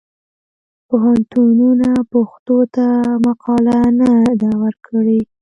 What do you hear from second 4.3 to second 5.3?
ده ورکړې.